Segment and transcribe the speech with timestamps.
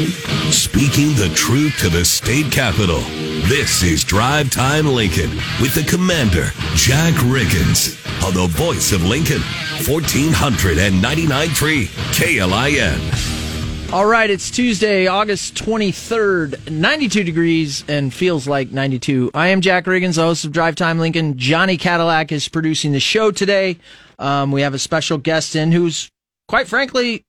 [0.00, 3.00] Speaking the truth to the state capitol.
[3.48, 5.28] This is Drive Time Lincoln
[5.60, 9.42] with the commander, Jack Riggins, on the voice of Lincoln,
[9.82, 13.92] 1499.3 KLIN.
[13.92, 19.32] All right, it's Tuesday, August 23rd, 92 degrees and feels like 92.
[19.34, 21.36] I am Jack Riggins, the host of Drive Time Lincoln.
[21.36, 23.76] Johnny Cadillac is producing the show today.
[24.18, 26.10] Um, we have a special guest in who's,
[26.48, 27.26] quite frankly,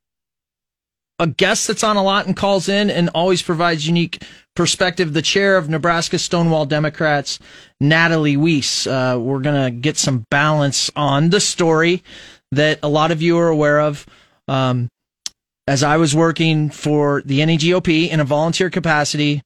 [1.21, 4.23] a guest that's on a lot and calls in and always provides unique
[4.55, 5.13] perspective.
[5.13, 7.37] The chair of Nebraska Stonewall Democrats,
[7.79, 8.87] Natalie Weiss.
[8.87, 12.03] Uh, we're going to get some balance on the story
[12.51, 14.05] that a lot of you are aware of.
[14.47, 14.89] Um,
[15.67, 19.43] as I was working for the NEGOP in a volunteer capacity,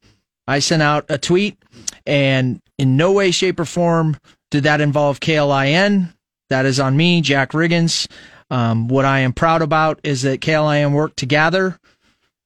[0.48, 1.58] I sent out a tweet,
[2.06, 4.18] and in no way, shape, or form
[4.50, 6.14] did that involve KLIN.
[6.50, 8.08] That is on me, Jack Riggins.
[8.56, 11.78] Um, what I am proud about is that KLIN worked to gather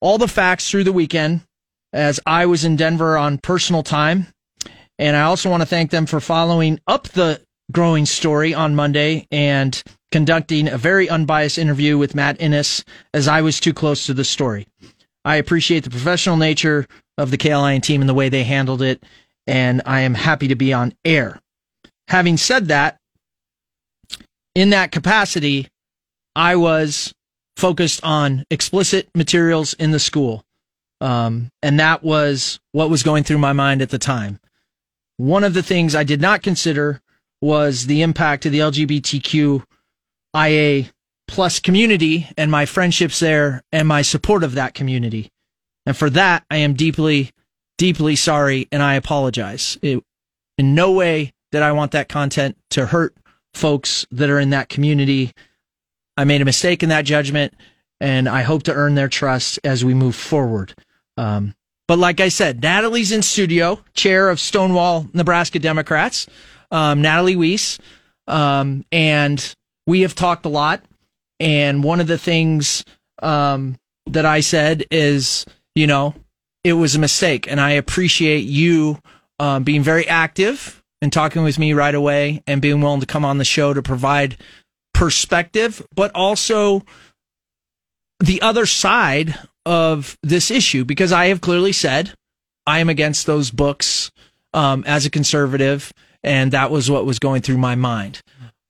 [0.02, 1.41] all the facts through the weekend
[1.94, 4.26] as I was in Denver on personal time.
[4.98, 7.40] And I also want to thank them for following up the
[7.71, 13.41] growing story on Monday and conducting a very unbiased interview with Matt Innes as I
[13.41, 14.65] was too close to the story.
[15.24, 16.87] I appreciate the professional nature
[17.20, 19.04] of the KLIN team and the way they handled it,
[19.46, 21.40] and I am happy to be on air.
[22.07, 22.98] Having said that,
[24.55, 25.68] in that capacity,
[26.40, 27.13] I was
[27.57, 30.46] focused on explicit materials in the school.
[31.01, 34.40] Um, and that was what was going through my mind at the time.
[35.18, 37.01] One of the things I did not consider
[37.41, 39.65] was the impact of the LGBTQIA
[41.27, 45.29] plus community and my friendships there and my support of that community.
[45.85, 47.31] And for that, I am deeply,
[47.77, 49.77] deeply sorry and I apologize.
[49.81, 50.01] It,
[50.57, 53.13] in no way did I want that content to hurt
[53.53, 55.34] folks that are in that community.
[56.20, 57.53] I made a mistake in that judgment
[58.01, 60.75] and I hope to earn their trust as we move forward.
[61.15, 61.55] Um,
[61.87, 66.28] but like I said, Natalie's in studio, chair of Stonewall, Nebraska Democrats,
[66.72, 67.79] um, Natalie Weiss.
[68.28, 69.56] Um, and
[69.88, 70.84] we have talked a lot.
[71.40, 72.84] And one of the things
[73.24, 73.78] um,
[74.08, 76.16] that I said is, you know,
[76.66, 77.50] it was a mistake.
[77.50, 79.00] And I appreciate you
[79.40, 83.24] um, being very active and talking with me right away and being willing to come
[83.24, 84.35] on the show to provide
[85.00, 86.84] perspective, but also
[88.20, 89.34] the other side
[89.66, 92.14] of this issue because I have clearly said
[92.68, 94.12] I am against those books
[94.54, 98.22] um, as a conservative, and that was what was going through my mind.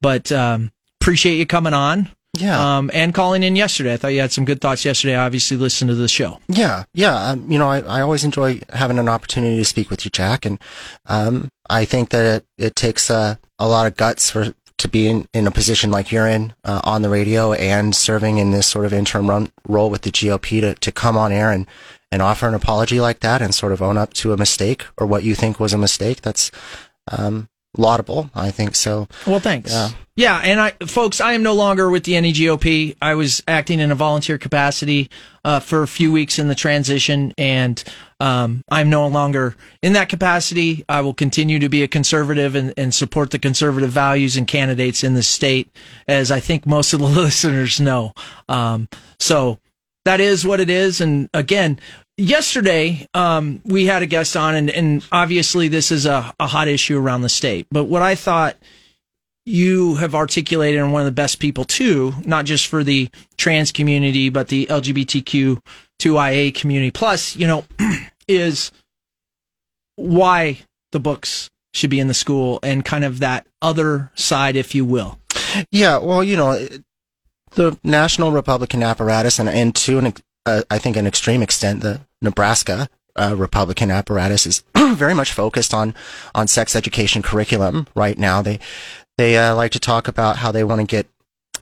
[0.01, 2.09] But um, appreciate you coming on.
[2.37, 2.77] Yeah.
[2.77, 3.93] Um, and calling in yesterday.
[3.93, 5.15] I thought you had some good thoughts yesterday.
[5.15, 6.39] I obviously listened to the show.
[6.47, 6.83] Yeah.
[6.93, 7.15] Yeah.
[7.15, 10.45] Um, you know, I, I always enjoy having an opportunity to speak with you, Jack.
[10.45, 10.61] And
[11.07, 15.07] um, I think that it, it takes uh, a lot of guts for to be
[15.07, 18.67] in, in a position like you're in uh, on the radio and serving in this
[18.67, 21.67] sort of interim run, role with the GOP to, to come on air and,
[22.11, 25.05] and offer an apology like that and sort of own up to a mistake or
[25.05, 26.21] what you think was a mistake.
[26.21, 26.49] That's
[27.11, 28.75] um, laudable, I think.
[28.75, 29.71] So, well, thanks.
[29.71, 29.89] Yeah.
[30.15, 30.41] yeah.
[30.43, 32.95] And I, folks, I am no longer with the NEGOP.
[33.01, 35.09] I was acting in a volunteer capacity
[35.43, 37.83] uh, for a few weeks in the transition, and
[38.19, 40.83] um, I'm no longer in that capacity.
[40.89, 45.03] I will continue to be a conservative and, and support the conservative values and candidates
[45.03, 45.69] in the state,
[46.07, 48.13] as I think most of the listeners know.
[48.47, 49.59] Um, so
[50.05, 51.01] that is what it is.
[51.01, 51.79] And again,
[52.19, 56.67] yesterday um, we had a guest on, and, and obviously this is a, a, hot
[56.67, 57.67] issue around the state.
[57.71, 58.57] But what I thought
[59.45, 63.71] you have articulated, and one of the best people too, not just for the trans
[63.71, 66.91] community, but the LGBTQ2IA community.
[66.91, 67.65] Plus, you know,
[68.27, 68.71] is
[69.95, 70.59] why
[70.91, 74.85] the books should be in the school and kind of that other side, if you
[74.85, 75.19] will.
[75.71, 76.67] Yeah, well, you know,
[77.51, 80.13] the national Republican apparatus, and, and to an,
[80.45, 84.63] uh, I think an extreme extent, the Nebraska uh, Republican apparatus is
[84.93, 85.93] very much focused on
[86.33, 88.41] on sex education curriculum right now.
[88.41, 88.59] They
[89.17, 91.07] they uh, like to talk about how they want to get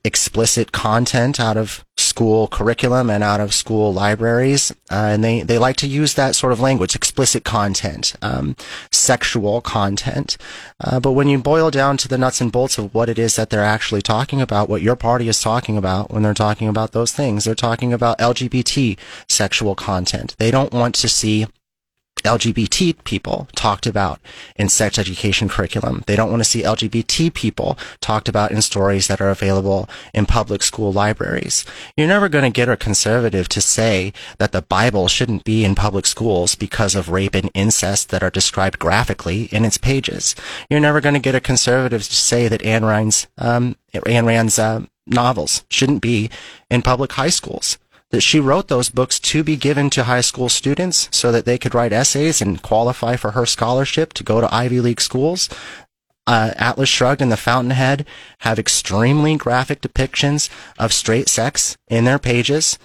[0.03, 1.83] explicit content out of
[2.17, 4.71] school curriculum and out of school libraries.
[4.89, 8.55] Uh, and they, they like to use that sort of language, explicit content, um,
[8.91, 10.35] sexual content.
[10.83, 13.35] Uh, but when you boil down to the nuts and bolts of what it is
[13.35, 16.91] that they're actually talking about, what your party is talking about when they're talking about
[16.91, 18.97] those things, they're talking about LGBT
[19.29, 20.35] sexual content.
[20.39, 21.45] They don't want to see
[22.27, 24.19] LGBT people talked about
[24.55, 26.03] in sex education curriculum.
[26.05, 30.25] They don't want to see LGBT people talked about in stories that are available in
[30.25, 31.65] public school libraries.
[31.95, 35.73] You're never going to get a conservative to say that the Bible shouldn't be in
[35.73, 40.35] public schools because of rape and incest that are described graphically in its pages.
[40.69, 44.59] You're never going to get a conservative to say that Ayn Rand's, um, Ayn Rand's
[44.59, 46.29] uh, novels shouldn't be
[46.69, 47.77] in public high schools.
[48.11, 51.57] That she wrote those books to be given to high school students so that they
[51.57, 55.49] could write essays and qualify for her scholarship to go to Ivy League schools.
[56.25, 58.05] Uh, Atlas Shrugged and The Fountainhead
[58.39, 62.77] have extremely graphic depictions of straight sex in their pages.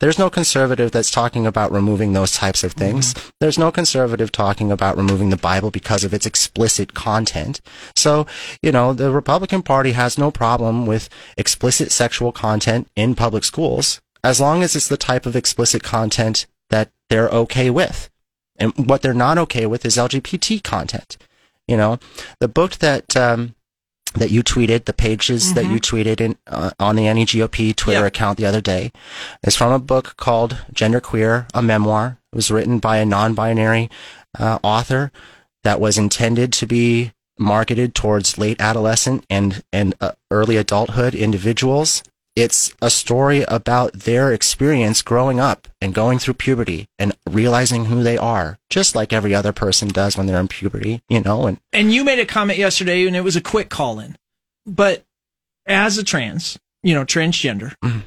[0.00, 3.14] There's no conservative that's talking about removing those types of things.
[3.14, 3.28] Mm-hmm.
[3.40, 7.60] There's no conservative talking about removing the Bible because of its explicit content.
[7.96, 8.26] So,
[8.60, 14.00] you know, the Republican Party has no problem with explicit sexual content in public schools
[14.24, 18.10] as long as it's the type of explicit content that they're okay with.
[18.56, 21.18] And what they're not okay with is LGBT content.
[21.68, 21.98] You know,
[22.40, 23.54] the book that um,
[24.14, 25.54] that you tweeted, the pages mm-hmm.
[25.54, 28.06] that you tweeted in uh, on the NEGOP Twitter yeah.
[28.06, 28.92] account the other day,
[29.42, 32.18] is from a book called Gender Queer, a memoir.
[32.32, 33.90] It was written by a non-binary
[34.38, 35.12] uh, author
[35.64, 42.02] that was intended to be marketed towards late adolescent and and uh, early adulthood individuals
[42.36, 48.02] it's a story about their experience growing up and going through puberty and realizing who
[48.02, 51.46] they are, just like every other person does when they're in puberty, you know.
[51.46, 54.16] And and you made a comment yesterday, and it was a quick call in,
[54.66, 55.04] but
[55.66, 58.00] as a trans, you know, transgender, mm-hmm.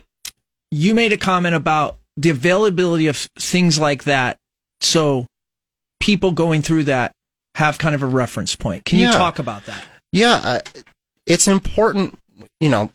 [0.71, 4.37] you made a comment about the availability of things like that,
[4.81, 5.25] so
[5.99, 7.13] people going through that
[7.55, 8.83] have kind of a reference point.
[8.85, 9.11] Can yeah.
[9.11, 9.83] you talk about that?
[10.11, 10.59] Yeah, uh,
[11.25, 12.19] it's important,
[12.59, 12.91] you know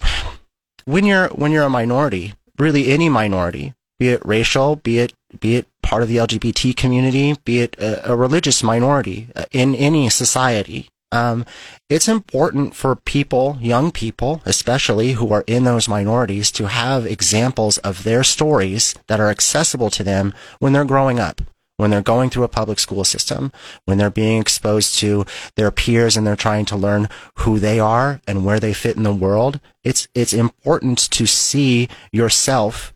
[0.85, 5.57] when you're when you're a minority, really any minority, be it racial, be it be
[5.57, 10.09] it part of the LGBT community, be it a, a religious minority uh, in any
[10.09, 11.45] society, um,
[11.91, 17.79] it's important for people, young people especially, who are in those minorities, to have examples
[17.79, 21.43] of their stories that are accessible to them when they're growing up
[21.83, 23.51] when they're going through a public school system,
[23.87, 25.27] when they're being exposed to
[25.57, 27.09] their peers and they're trying to learn
[27.39, 31.89] who they are and where they fit in the world, it's, it's important to see
[32.13, 32.95] yourself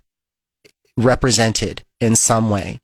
[0.96, 2.80] represented in some way.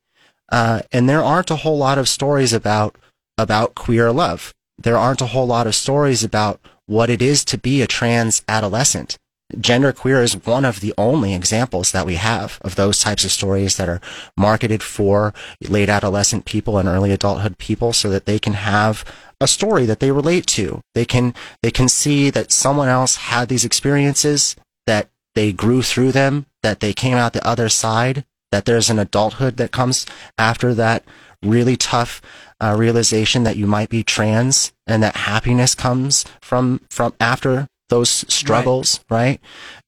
[0.50, 2.96] Uh, and there aren't a whole lot of stories about,
[3.38, 4.52] about queer love.
[4.76, 8.42] There aren't a whole lot of stories about what it is to be a trans
[8.48, 9.18] adolescent
[9.56, 13.76] genderqueer is one of the only examples that we have of those types of stories
[13.76, 14.00] that are
[14.36, 15.32] marketed for
[15.68, 19.04] late adolescent people and early adulthood people so that they can have
[19.40, 20.80] a story that they relate to.
[20.94, 24.56] They can, they can see that someone else had these experiences,
[24.86, 28.98] that they grew through them, that they came out the other side, that there's an
[28.98, 30.06] adulthood that comes
[30.38, 31.04] after that
[31.42, 32.22] really tough
[32.60, 38.24] uh, realization that you might be trans and that happiness comes from, from after those
[38.32, 39.18] struggles, right.
[39.18, 39.40] right?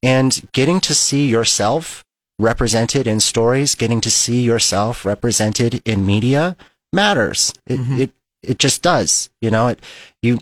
[0.02, 2.04] And getting to see yourself
[2.38, 6.54] represented in stories, getting to see yourself represented in media
[6.92, 7.54] matters.
[7.66, 8.00] It, mm-hmm.
[8.02, 8.10] it,
[8.42, 9.80] it just does, you know, it,
[10.20, 10.38] you,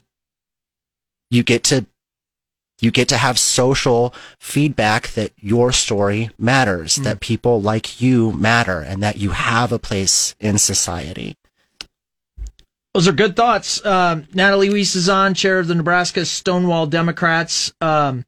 [1.30, 1.86] you get to,
[2.80, 7.04] you get to have social feedback that your story matters, mm-hmm.
[7.04, 11.36] that people like you matter, and that you have a place in society.
[12.94, 13.84] Those are good thoughts.
[13.86, 17.72] Um, Natalie Weiss is on, chair of the Nebraska Stonewall Democrats.
[17.80, 18.26] Um,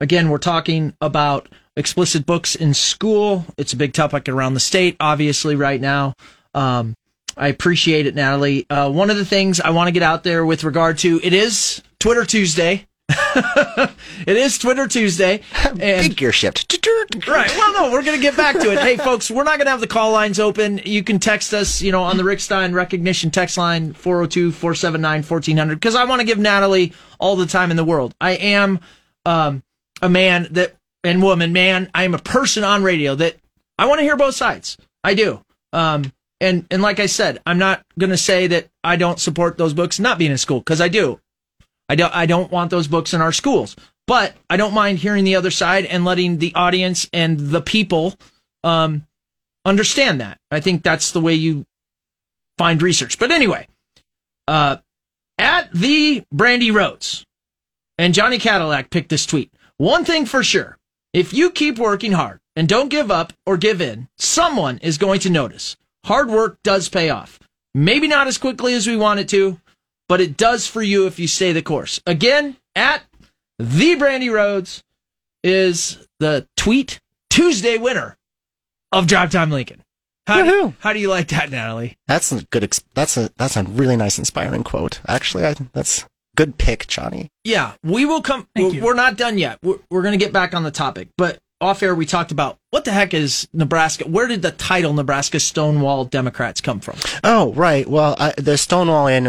[0.00, 3.44] again, we're talking about explicit books in school.
[3.58, 6.14] It's a big topic around the state, obviously, right now.
[6.54, 6.94] Um,
[7.36, 8.64] I appreciate it, Natalie.
[8.70, 11.32] Uh, one of the things I want to get out there with regard to it
[11.32, 12.86] is Twitter Tuesday.
[13.08, 15.42] it is Twitter Tuesday.
[15.66, 16.74] And, Big gear shift.
[17.28, 17.50] right.
[17.54, 18.78] Well, no, we're going to get back to it.
[18.78, 20.80] Hey, folks, we're not going to have the call lines open.
[20.84, 25.22] You can text us, you know, on the Rick Stein recognition text line, 402 479
[25.22, 28.14] 1400, because I want to give Natalie all the time in the world.
[28.20, 28.80] I am
[29.26, 29.62] um,
[30.00, 33.36] a man that, and woman, man, I am a person on radio that
[33.78, 34.78] I want to hear both sides.
[35.04, 35.42] I do.
[35.74, 39.58] Um, and, and like I said, I'm not going to say that I don't support
[39.58, 41.20] those books not being in school, because I do.
[41.88, 43.76] I don't, I don't want those books in our schools,
[44.06, 48.14] but I don't mind hearing the other side and letting the audience and the people,
[48.64, 49.06] um,
[49.64, 50.38] understand that.
[50.50, 51.66] I think that's the way you
[52.58, 53.18] find research.
[53.18, 53.68] But anyway,
[54.48, 54.76] uh,
[55.38, 57.26] at the Brandy Rhodes
[57.98, 59.52] and Johnny Cadillac picked this tweet.
[59.76, 60.78] One thing for sure.
[61.12, 65.20] If you keep working hard and don't give up or give in, someone is going
[65.20, 65.76] to notice.
[66.04, 67.38] Hard work does pay off.
[67.74, 69.60] Maybe not as quickly as we want it to,
[70.08, 72.00] but it does for you if you stay the course.
[72.06, 73.02] Again, at
[73.58, 74.82] the Brandy Rhodes
[75.42, 78.16] is the tweet Tuesday winner
[78.92, 79.82] of Drive Time Lincoln.
[80.26, 81.96] How, do, how do you like that, Natalie?
[82.08, 82.68] That's a good.
[82.94, 85.00] That's a that's a really nice, inspiring quote.
[85.06, 86.04] Actually, I, that's
[86.36, 87.30] good pick, Johnny.
[87.44, 88.48] Yeah, we will come.
[88.56, 89.58] We're, we're, not done yet.
[89.62, 92.58] We're, we're going to get back on the topic, but off air we talked about
[92.70, 94.08] what the heck is Nebraska?
[94.08, 96.96] Where did the title Nebraska Stonewall Democrats come from?
[97.22, 97.88] Oh, right.
[97.88, 99.26] Well, I, the Stonewall Inn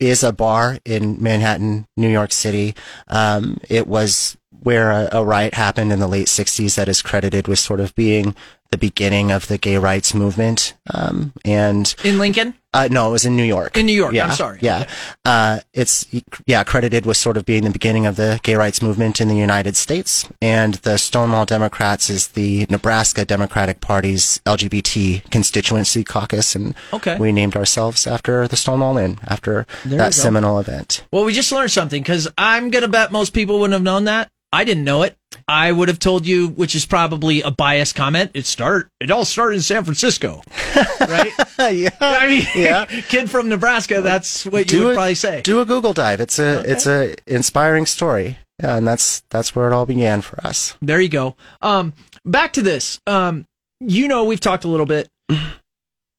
[0.00, 2.74] is a bar in Manhattan, New York City.
[3.08, 7.48] Um, it was where a, a, riot happened in the late 60s that is credited
[7.48, 8.34] with sort of being
[8.70, 10.74] the beginning of the gay rights movement.
[10.92, 12.54] Um, and in Lincoln.
[12.72, 13.76] Uh, no, it was in New York.
[13.76, 14.60] In New York, yeah, I'm sorry.
[14.62, 14.88] Yeah.
[15.24, 16.06] Uh, it's,
[16.46, 19.34] yeah, credited with sort of being the beginning of the gay rights movement in the
[19.34, 20.28] United States.
[20.40, 26.54] And the Stonewall Democrats is the Nebraska Democratic Party's LGBT constituency caucus.
[26.54, 27.18] And okay.
[27.18, 31.04] we named ourselves after the Stonewall Inn, after there that seminal event.
[31.10, 34.04] Well, we just learned something because I'm going to bet most people wouldn't have known
[34.04, 34.30] that.
[34.52, 35.16] I didn't know it.
[35.46, 38.32] I would have told you, which is probably a biased comment.
[38.34, 38.88] It start.
[39.00, 40.42] It all started in San Francisco,
[41.00, 41.32] right?
[41.58, 41.90] yeah.
[42.00, 42.84] I mean, yeah.
[42.84, 44.00] kid from Nebraska.
[44.00, 45.42] That's what do you would a, probably say.
[45.42, 46.20] Do a Google dive.
[46.20, 46.70] It's a okay.
[46.70, 48.38] it's a inspiring story.
[48.62, 50.76] Yeah, and that's that's where it all began for us.
[50.82, 51.36] There you go.
[51.62, 51.94] Um,
[52.24, 53.00] back to this.
[53.06, 53.46] Um,
[53.80, 55.08] you know, we've talked a little bit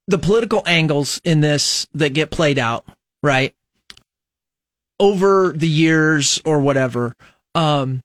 [0.07, 2.85] the political angles in this that get played out,
[3.23, 3.55] right?
[4.99, 7.15] Over the years or whatever.
[7.55, 8.01] Um,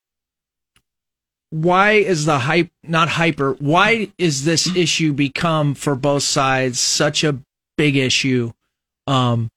[1.50, 7.22] why is the hype not hyper why is this issue become for both sides such
[7.22, 7.38] a
[7.76, 8.50] big issue
[9.06, 9.48] um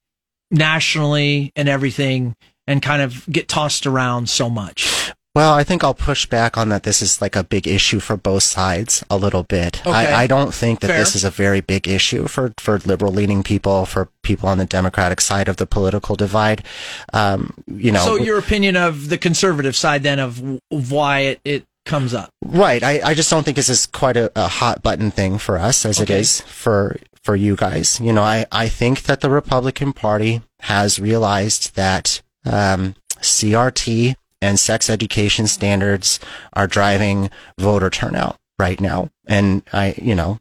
[0.50, 2.34] nationally and everything
[2.66, 6.70] and kind of get tossed around so much well, I think I'll push back on
[6.70, 6.82] that.
[6.82, 9.80] This is like a big issue for both sides a little bit.
[9.86, 9.90] Okay.
[9.90, 10.98] I, I don't think that Fair.
[10.98, 14.64] this is a very big issue for, for liberal leaning people, for people on the
[14.66, 16.64] Democratic side of the political divide.
[17.12, 18.04] Um, you know.
[18.04, 20.42] So your opinion of the conservative side then of,
[20.72, 22.30] of why it, it comes up.
[22.42, 22.82] Right.
[22.82, 25.84] I, I just don't think this is quite a, a hot button thing for us
[25.84, 26.14] as okay.
[26.14, 28.00] it is for for you guys.
[28.00, 34.58] You know, I, I think that the Republican Party has realized that um, CRT and
[34.58, 36.18] sex education standards
[36.54, 37.28] are driving
[37.58, 39.10] voter turnout right now.
[39.26, 40.38] And I, you know,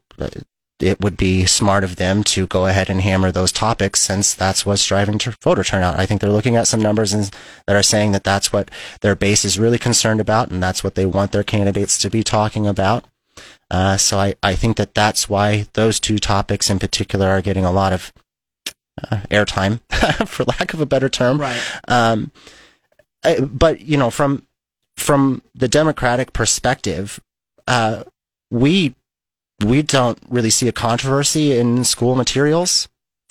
[0.80, 4.66] it would be smart of them to go ahead and hammer those topics since that's
[4.66, 6.00] what's driving voter turnout.
[6.00, 7.30] I think they're looking at some numbers and,
[7.68, 8.72] that are saying that that's what
[9.02, 12.24] their base is really concerned about and that's what they want their candidates to be
[12.24, 13.06] talking about.
[13.70, 17.66] Uh, so I, I think that that's why those two topics in particular are getting
[17.66, 18.12] a lot of
[19.12, 19.82] uh, airtime,
[20.28, 21.40] for lack of a better term.
[21.40, 21.62] Right.
[21.88, 22.32] Um,
[23.24, 24.46] I, but you know, from
[24.98, 27.20] from the Democratic perspective,
[27.68, 28.04] uh,
[28.50, 28.96] we
[29.66, 32.88] we don't really see a controversy in school materials.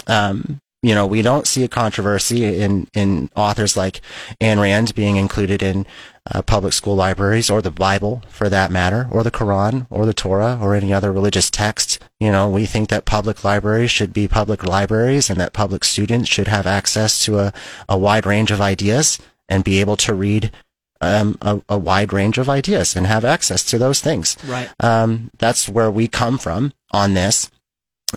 [0.06, 4.00] Um, you know, we don't see a controversy in, in authors like
[4.40, 5.86] Ayn Rand being included in
[6.30, 10.14] uh, public school libraries or the Bible for that matter, or the Quran or the
[10.14, 11.98] Torah or any other religious text.
[12.20, 16.28] You know, we think that public libraries should be public libraries and that public students
[16.28, 17.52] should have access to a,
[17.88, 19.18] a wide range of ideas
[19.48, 20.52] and be able to read
[21.00, 24.36] um, a, a, wide range of ideas and have access to those things.
[24.46, 24.68] Right.
[24.80, 27.50] Um, that's where we come from on this.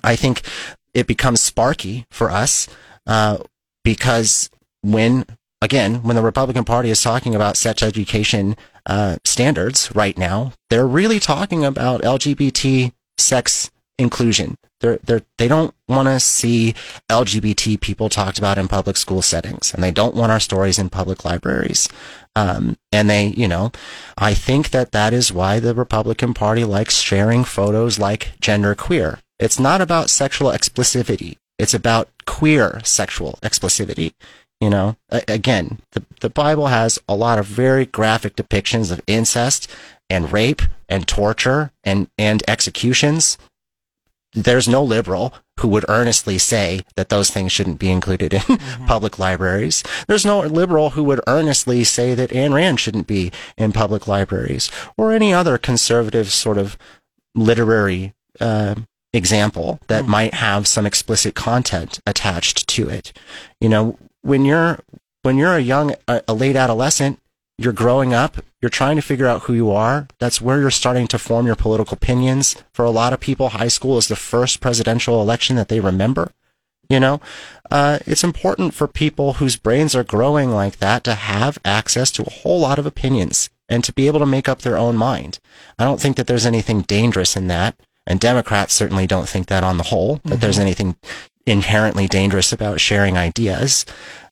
[0.04, 0.42] I think
[0.94, 2.68] it becomes sparky for us
[3.06, 3.38] uh,
[3.84, 4.50] because
[4.82, 5.26] when,
[5.62, 10.88] again, when the Republican Party is talking about sex education uh, standards right now, they're
[10.88, 14.56] really talking about LGBT sex inclusion.
[14.80, 16.74] They're, they're, they don't want to see
[17.10, 20.90] LGBT people talked about in public school settings, and they don't want our stories in
[20.90, 21.88] public libraries.
[22.36, 23.72] Um, and they, you know,
[24.18, 29.20] I think that that is why the Republican Party likes sharing photos like gender queer.
[29.40, 31.38] It's not about sexual explicitity.
[31.60, 34.14] It's about queer sexual explicitity.
[34.60, 39.68] You know, again, the, the Bible has a lot of very graphic depictions of incest
[40.10, 43.38] and rape and torture and, and executions
[44.34, 48.86] there's no liberal who would earnestly say that those things shouldn't be included in mm-hmm.
[48.86, 49.84] public libraries.
[50.08, 54.72] There's no liberal who would earnestly say that Ayn Rand shouldn't be in public libraries
[54.98, 56.78] or any other conservative sort of
[57.36, 58.76] literary uh,
[59.14, 63.14] example that mm might have some explicit content attached to it.
[63.62, 64.80] You know, when you're
[65.22, 67.20] when you're a young, a, a late adolescent,
[67.58, 70.08] you're growing up, you're trying to figure out who you are.
[70.20, 72.56] That's where you're starting to form your political opinions.
[72.74, 76.32] For a lot of people, high school is the first presidential election that they remember.
[76.90, 77.22] You know,
[77.70, 82.24] uh, it's important for people whose brains are growing like that to have access to
[82.24, 85.40] a whole lot of opinions and to be able to make up their own mind.
[85.80, 87.76] I don't think that there's anything dangerous in that.
[88.06, 90.40] And Democrats certainly don't think that on the whole, that mm-hmm.
[90.40, 90.98] there's anything
[91.46, 93.86] inherently dangerous about sharing ideas.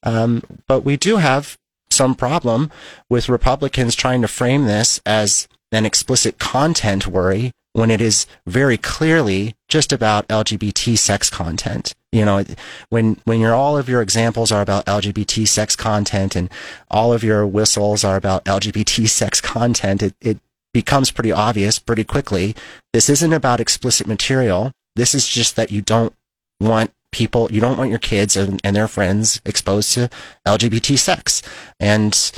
[0.04, 1.58] Um, but we do have
[2.00, 2.72] some problem
[3.10, 8.78] with Republicans trying to frame this as an explicit content worry when it is very
[8.78, 11.94] clearly just about LGBT sex content.
[12.14, 12.46] You know,
[12.88, 16.50] when when all of your examples are about LGBT sex content and
[16.90, 20.40] all of your whistles are about LGBT sex content, it, it
[20.74, 22.56] becomes pretty obvious pretty quickly.
[22.94, 24.72] This isn't about explicit material.
[24.96, 26.14] This is just that you don't
[26.62, 30.10] want people, you don't want your kids and, and their friends exposed to
[30.48, 31.42] LGBT sex.
[31.80, 32.32] And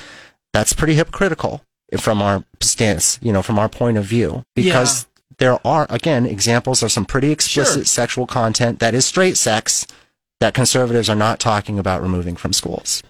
[0.53, 1.61] that's pretty hypocritical
[1.97, 5.35] from our stance, you know, from our point of view, because yeah.
[5.39, 7.85] there are again examples of some pretty explicit Sure.
[7.85, 9.85] sexual content that is straight sex
[10.39, 13.03] that conservatives are not talking about removing from schools.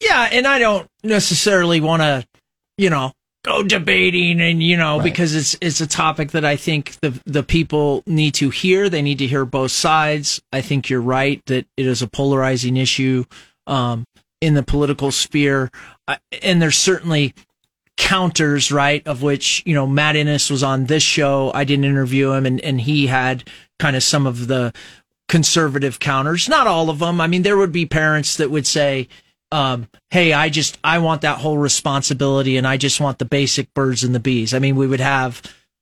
[0.00, 2.26] Yeah, and I don't necessarily want to,
[2.76, 3.12] you know,
[3.44, 5.04] go debating and you know Right.
[5.04, 8.88] because it's it's a topic that I think the the people need to hear.
[8.88, 10.42] They need to hear both sides.
[10.52, 13.24] I think you're right that it is a polarizing issue
[13.66, 14.04] um,
[14.40, 15.70] in the political sphere,
[16.42, 17.34] and there's certainly
[17.96, 19.06] counters, right?
[19.06, 21.52] Of which you know Matt Innes was on this show.
[21.54, 23.44] I didn't interview him, and and he had
[23.78, 24.72] kind of some of the
[25.28, 26.48] conservative counters.
[26.48, 27.20] Not all of them.
[27.20, 29.08] I mean, there would be parents that would say,
[29.54, 33.72] um, "Hey, I just I want that whole responsibility, and I just want the basic
[33.72, 35.40] birds and the bees." I mean, we would have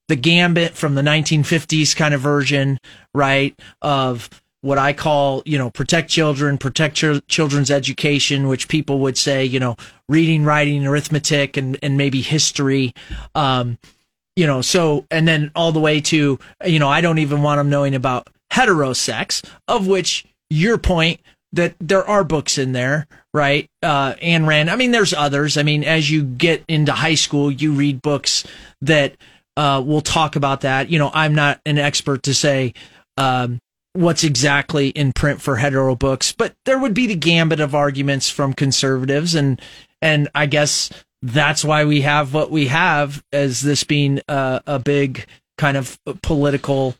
[0.08, 2.78] the gambit from the 1950s kind of version,
[3.14, 3.58] right?
[3.80, 4.28] Of
[4.60, 9.44] what I call, you know, protect children, protect chil- children's education, which people would say,
[9.44, 9.76] you know,
[10.08, 12.94] reading, writing, arithmetic, and, and maybe history.
[13.34, 13.78] Um,
[14.36, 17.58] you know, so, and then all the way to, you know, I don't even want
[17.58, 21.20] them knowing about heterosex, of which your point
[21.52, 23.68] that there are books in there, right?
[23.82, 24.70] Uh, Ayn Rand.
[24.70, 25.56] I mean, there's others.
[25.56, 28.44] I mean, as you get into high school, you read books
[28.80, 29.16] that,
[29.56, 30.88] uh, will talk about that.
[30.88, 32.72] You know, I'm not an expert to say,
[33.16, 33.60] um,
[33.92, 38.30] what's exactly in print for hetero books, but there would be the gambit of arguments
[38.30, 39.60] from conservatives and
[40.00, 40.90] and I guess
[41.22, 45.98] that's why we have what we have as this being a, a big kind of
[46.22, 46.96] political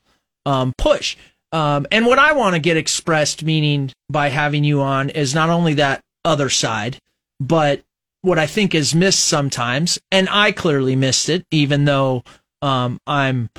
[0.46, 1.16] um, push.
[1.52, 5.50] Um, and what I want to get expressed, meaning by having you on, is not
[5.50, 6.98] only that other side,
[7.38, 7.82] but
[8.22, 12.22] what I think is missed sometimes, and I clearly missed it, even though
[12.62, 13.50] um, I'm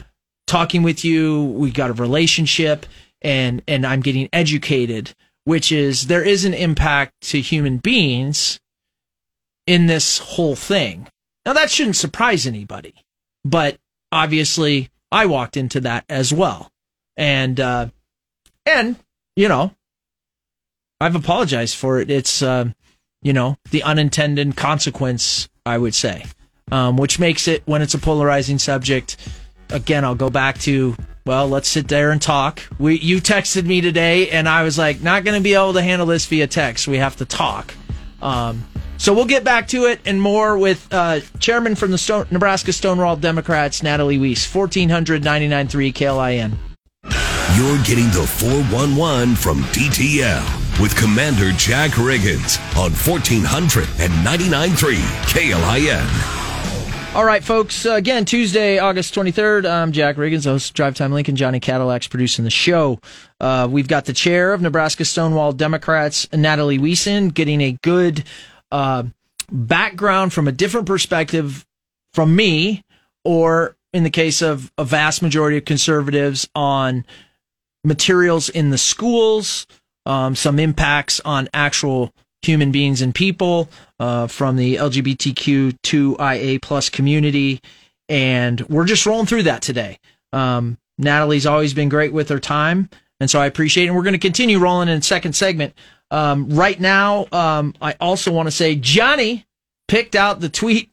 [0.47, 2.85] talking with you, we've got a relationship,
[3.21, 8.59] and and I'm getting educated, which is there is an impact to human beings
[9.67, 11.07] in this whole thing.
[11.45, 12.93] Now that shouldn't surprise anybody,
[13.43, 13.77] but
[14.11, 16.69] obviously I walked into that as well,
[17.17, 17.87] and uh,
[18.65, 18.95] and
[19.35, 19.73] you know
[21.01, 22.09] I've apologized for it.
[22.09, 22.65] It's uh,
[23.21, 26.25] you know the unintended consequence, I would say,
[26.71, 29.17] um, which makes it when it's a polarizing subject.
[29.69, 30.95] Again, I'll go back to
[31.25, 32.61] well, let's sit there and talk.
[32.79, 35.81] We you texted me today, and I was like, not going to be able to
[35.81, 36.87] handle this via text.
[36.87, 37.73] We have to talk.
[38.21, 38.65] Um,
[38.97, 42.71] so we'll get back to it and more with uh, Chairman from the Stone, Nebraska
[42.71, 46.57] Stonewall Democrats, Natalie Weiss, 1499.3 KLIN.
[47.55, 54.95] You're getting the 411 from DTL with Commander Jack Riggins on 1499.3
[55.27, 57.15] KLIN.
[57.15, 57.85] All right, folks.
[57.85, 59.69] Uh, again, Tuesday, August 23rd.
[59.69, 61.35] I'm Jack Riggins, host of Drive Time Lincoln.
[61.35, 62.99] Johnny Cadillac's producing the show.
[63.39, 68.23] Uh, we've got the chair of Nebraska Stonewall Democrats, Natalie Wiesen, getting a good
[68.71, 69.03] uh,
[69.51, 71.67] background from a different perspective
[72.13, 72.83] from me,
[73.23, 77.05] or in the case of a vast majority of conservatives, on
[77.83, 79.67] materials in the schools,
[80.05, 83.69] um, some impacts on actual human beings and people
[83.99, 87.61] uh, from the LGBTQ2IA plus community,
[88.09, 89.97] and we're just rolling through that today.
[90.31, 93.87] Um, Natalie's always been great with her time, and so I appreciate it.
[93.87, 95.73] And we're going to continue rolling in second segment.
[96.11, 99.45] Um, right now, um, I also want to say Johnny
[99.87, 100.91] picked out the tweet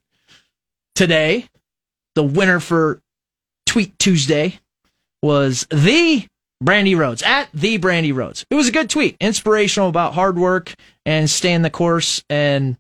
[0.94, 1.46] today.
[2.14, 3.00] The winner for
[3.66, 4.58] Tweet Tuesday
[5.22, 6.26] was the
[6.62, 8.44] Brandy Rhodes at the Brandy Rhodes.
[8.50, 10.74] It was a good tweet, inspirational about hard work
[11.06, 12.22] and staying the course.
[12.28, 12.76] And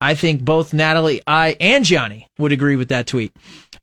[0.00, 3.34] I think both Natalie, I, and Johnny would agree with that tweet.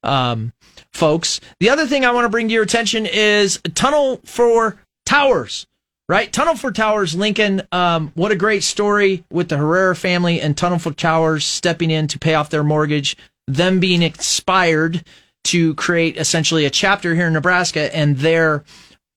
[0.04, 0.54] Um,
[0.92, 5.68] folks, the other thing I want to bring to your attention is Tunnel for Towers.
[6.10, 7.62] Right, Tunnel for Towers, Lincoln.
[7.72, 12.08] Um, what a great story with the Herrera family and Tunnel for Towers stepping in
[12.10, 13.16] to pay off their mortgage,
[13.48, 15.06] them being inspired
[15.46, 18.66] to create essentially a chapter here in Nebraska, and their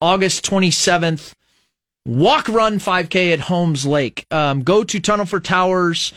[0.01, 1.33] August 27th
[2.05, 4.25] walk run 5K at Holmes Lake.
[4.31, 6.13] Um, go to Tunnel for Towers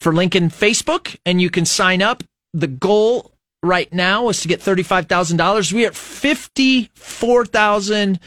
[0.00, 2.22] for Lincoln Facebook, and you can sign up.
[2.54, 5.72] The goal right now is to get $35,000.
[5.72, 8.20] We are at 54,000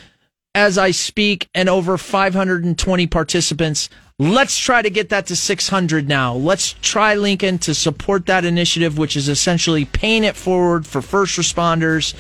[0.53, 3.89] as I speak and over 520 participants.
[4.19, 6.35] Let's try to get that to 600 now.
[6.35, 11.39] Let's try Lincoln to support that initiative, which is essentially paying it forward for first
[11.39, 12.13] responders,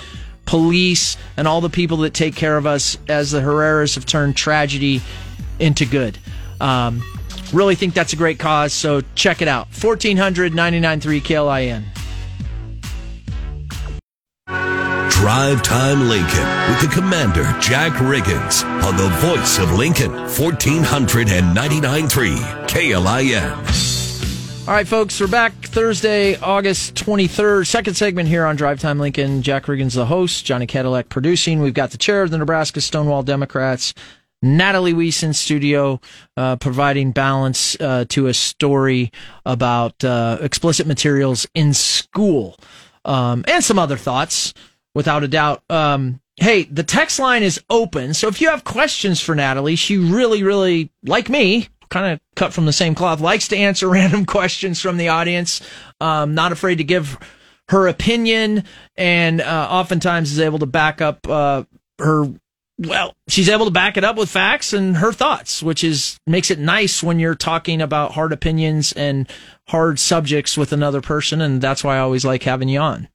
[0.51, 4.35] police, and all the people that take care of us as the Herreras have turned
[4.35, 5.01] tragedy
[5.59, 6.17] into good.
[6.59, 7.01] Um,
[7.53, 9.71] really think that's a great cause, so check it out.
[9.71, 11.85] 1499.3 KLIN.
[15.09, 23.90] Drive Time Lincoln with the Commander Jack Riggins on the voice of Lincoln 1499.3 KLIN.
[24.71, 27.67] All right, folks, we're back Thursday, August 23rd.
[27.67, 29.41] Second segment here on Drive Time Lincoln.
[29.41, 31.59] Jack Riggins, the host, Johnny Cadillac producing.
[31.59, 33.93] We've got the chair of the Nebraska Stonewall Democrats,
[34.41, 35.99] Natalie Weiss in studio,
[36.37, 39.11] uh, providing balance uh, to a story
[39.45, 42.55] about uh, explicit materials in school
[43.03, 44.53] um, and some other thoughts,
[44.95, 45.63] without a doubt.
[45.69, 48.13] Um, hey, the text line is open.
[48.13, 52.53] So if you have questions for Natalie, she really, really, like me, kind of cut
[52.53, 55.61] from the same cloth, likes to answer random questions from the audience,
[55.99, 57.19] um, not afraid to give
[57.69, 58.63] her opinion,
[58.95, 61.63] and uh, oftentimes is able to back up uh,
[61.99, 62.25] her.
[62.79, 66.49] Well, she's able to back it up with facts and her thoughts, which is makes
[66.49, 69.29] it nice when you're talking about hard opinions and
[69.67, 73.07] hard subjects with another person, and that's why I always like having you on.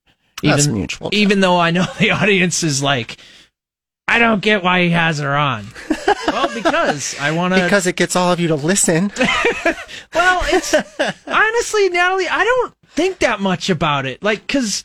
[0.42, 1.10] That's Even, mutual.
[1.12, 3.16] even though I know the audience is like,
[4.08, 5.66] I don't get why he has her on.
[6.28, 7.62] well, because I want to.
[7.62, 9.12] Because it gets all of you to listen.
[10.14, 10.72] Well, it's
[11.26, 14.22] honestly, Natalie, I don't think that much about it.
[14.22, 14.82] Like, because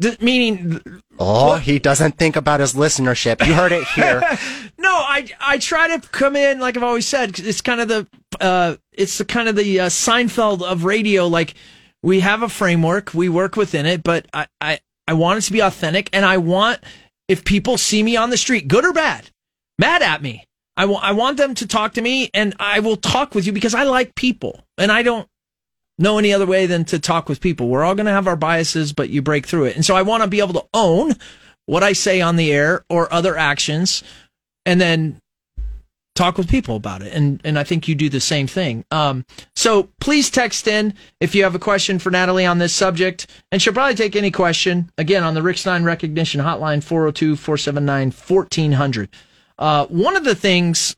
[0.00, 0.82] the, meaning,
[1.18, 3.44] Oh, he doesn't think about his listenership.
[3.46, 4.20] You heard it here.
[4.78, 7.38] no, I I try to come in like I've always said.
[7.38, 8.06] It's kind of the
[8.40, 11.26] uh, it's the kind of the uh, Seinfeld of radio.
[11.26, 11.54] Like
[12.02, 15.52] we have a framework, we work within it, but I I I want it to
[15.52, 16.80] be authentic, and I want
[17.28, 19.30] if people see me on the street, good or bad,
[19.78, 20.44] mad at me.
[20.76, 23.74] I I want them to talk to me, and I will talk with you because
[23.74, 25.28] I like people, and I don't
[25.98, 27.68] know any other way than to talk with people.
[27.68, 29.76] We're all going to have our biases, but you break through it.
[29.76, 31.14] And so I want to be able to own
[31.64, 34.02] what I say on the air or other actions
[34.66, 35.20] and then
[36.16, 37.12] talk with people about it.
[37.12, 38.84] And, and I think you do the same thing.
[38.90, 39.24] Um,
[39.54, 43.26] so please text in if you have a question for Natalie on this subject.
[43.52, 48.10] And she'll probably take any question again on the Rick Stein recognition hotline, 402 479
[48.10, 49.08] 1400.
[49.58, 50.96] Uh, one of the things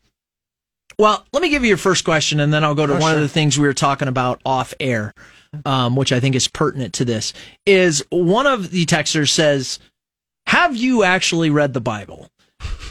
[0.99, 3.15] well, let me give you your first question, and then I'll go to Oh, one
[3.15, 5.13] of the things we were talking about off air,
[5.65, 7.31] um, which I think is pertinent to this.
[7.65, 9.79] Is one of the texters says,
[10.47, 12.27] "Have you actually read the Bible,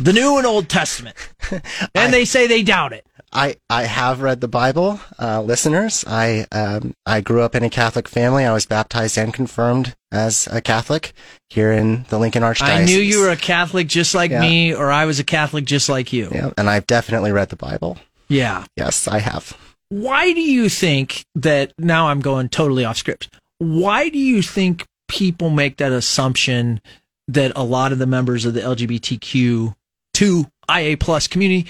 [0.01, 1.17] the New and Old Testament?"
[1.95, 3.07] And they say they doubt it.
[3.33, 6.05] I, I have read the Bible, uh, listeners.
[6.07, 8.45] I um, I grew up in a Catholic family.
[8.45, 11.13] I was baptized and confirmed as a Catholic
[11.51, 12.63] here in the Lincoln Archdiocese.
[12.69, 14.41] I knew you were a Catholic just like Yeah.
[14.41, 16.31] me, or I was a Catholic just like you.
[16.33, 17.99] Yeah, and I've definitely read the Bible.
[18.29, 18.65] yeah.
[18.77, 19.57] Yes, I have.
[19.91, 23.29] why do you think that now I'm going totally off script?
[23.59, 26.81] Why do you think people make that assumption
[27.29, 29.75] that a lot of the members of the LGBTQ
[30.15, 31.67] two IA plus community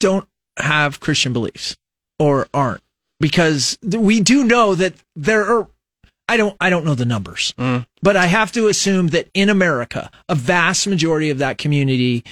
[0.00, 0.26] don't
[0.58, 1.76] have Christian beliefs
[2.18, 2.80] or aren't?
[3.20, 5.68] Because we do know that there are
[6.28, 7.54] I don't I don't know the numbers.
[8.02, 12.22] But I have to assume that in America, a vast majority of that community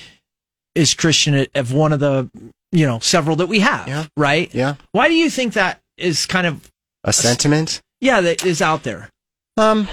[0.75, 2.31] is Christian of one of the
[2.73, 4.07] you know several that we have, Yeah.
[4.17, 4.55] right?
[4.55, 6.71] Yeah, Why do you think that is kind of
[7.05, 7.81] a sentiment.
[8.01, 9.09] yeah that is out there?
[9.57, 9.89] Um,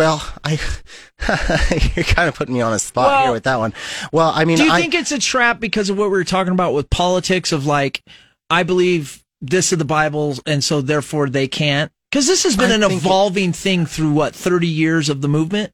[0.00, 0.52] well, I
[1.94, 3.74] you're kind of putting me on a spot Well, here with that one.
[4.12, 6.24] Well, I mean, Do you I, think it's a trap because of what we were
[6.24, 8.02] talking about with politics of like
[8.48, 11.92] I believe this of the Bible and so therefore they can't?
[12.10, 15.20] Because this has been I an think it- evolving thing through what thirty years of
[15.20, 15.72] the movement.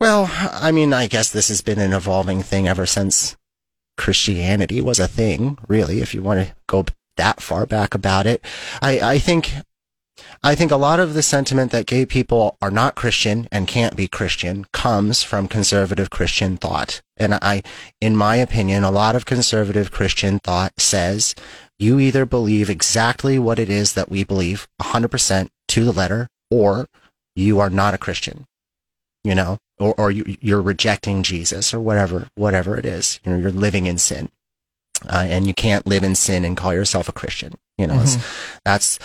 [0.00, 3.36] Well, I mean, I guess this has been an evolving thing ever since
[3.96, 6.84] Christianity was a thing, really, if you want to go
[7.16, 8.44] that far back about it.
[8.82, 9.52] I, I think,
[10.42, 13.96] I think a lot of the sentiment that gay people are not Christian and can't
[13.96, 17.00] be Christian comes from conservative Christian thought.
[17.16, 17.62] And I,
[18.00, 21.34] in my opinion, a lot of conservative Christian thought says
[21.78, 26.86] you either believe exactly what it is that we believe 100% to the letter, or
[27.34, 28.44] you are not a Christian
[29.24, 33.20] you know, or, or you, you're rejecting Jesus or whatever, whatever it is.
[33.24, 34.30] You know, you're living in sin.
[35.06, 37.54] Uh, and you can't live in sin and call yourself a Christian.
[37.76, 38.16] You know, it's-
[38.64, 38.98] that's,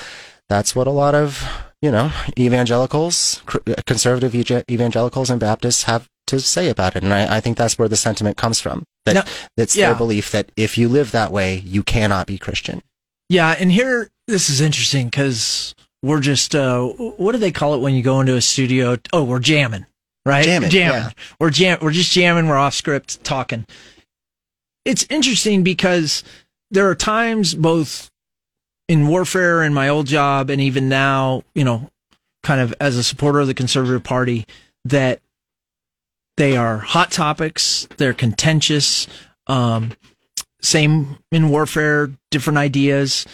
[0.53, 1.43] that's what a lot of,
[1.81, 3.41] you know, evangelicals,
[3.87, 4.35] conservative
[4.69, 7.03] evangelicals and Baptists have to say about it.
[7.03, 8.83] And I, I think that's where the sentiment comes from.
[9.05, 9.23] That, Now-
[9.57, 9.87] that's yeah.
[9.87, 12.81] their belief that if you live that way, you cannot be Christian.
[13.29, 17.79] Yeah, and here this is interesting because we're just uh, what do they call it
[17.81, 18.97] when you go into a studio?
[19.11, 19.87] Oh, we're jamming,
[20.25, 20.45] right?
[20.45, 21.09] Jamming, yeah.
[21.39, 21.79] We're jam.
[21.81, 22.47] We're just jamming.
[22.47, 23.65] We're off script talking.
[24.85, 26.23] It's interesting because
[26.69, 28.11] there are times both
[28.87, 31.89] in warfare in my old job and even now, you know,
[32.43, 34.45] kind of as a supporter of the Conservative Party,
[34.85, 35.21] that
[36.37, 37.87] they are hot topics.
[37.97, 39.07] They're contentious.
[39.47, 39.91] Um,
[40.61, 43.25] same in warfare, different ideas.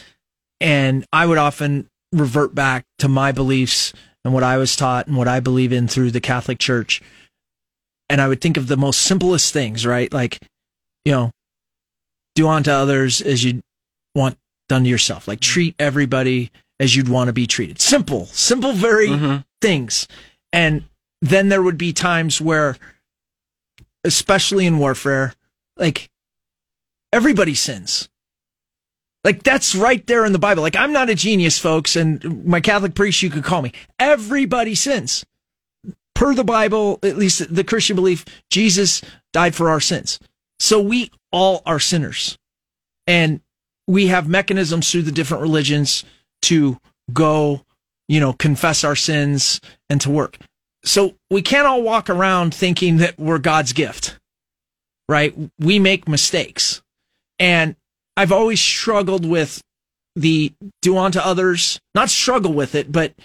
[0.59, 3.93] And I would often revert back to my beliefs
[4.25, 7.01] and what I was taught and what I believe in through the Catholic Church.
[8.09, 10.11] And I would think of the most simplest things, right?
[10.11, 10.39] Like,
[11.05, 11.31] you know,
[12.35, 13.61] do unto others as you
[14.15, 14.37] want
[14.69, 15.27] done to yourself.
[15.27, 15.53] Like mm-hmm.
[15.53, 17.81] treat everybody as you'd want to be treated.
[17.81, 19.37] Simple, simple, very mm-hmm.
[19.61, 20.07] things.
[20.53, 20.85] And
[21.21, 22.77] then there would be times where,
[24.05, 25.33] especially in warfare,
[25.75, 26.09] like
[27.11, 28.07] everybody sins.
[29.25, 30.63] Like that's right there in the Bible.
[30.63, 33.73] Like I'm not a genius, folks, and my Catholic priest, you could call me.
[33.99, 35.25] Everybody sins.
[36.15, 39.01] Per the Bible, at least the Christian belief, Jesus
[39.31, 40.19] died for our sins.
[40.59, 42.37] So we all are sinners.
[43.07, 43.41] And
[43.89, 46.05] we have mechanisms through the different religions
[46.43, 46.77] to
[47.11, 47.65] go,
[48.07, 50.37] you know, confess our sins and to work.
[50.85, 54.15] So we can't all walk around thinking that we're God's gift,
[55.09, 55.35] right?
[55.57, 56.83] We make mistakes.
[57.39, 57.75] And
[58.15, 59.59] I've always struggled with
[60.15, 63.15] the do unto others, not struggle with it, but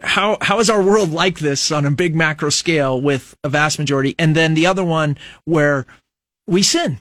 [0.00, 3.80] how how is our world like this on a big macro scale with a vast
[3.80, 4.14] majority?
[4.16, 5.86] And then the other one where
[6.46, 7.00] we sin.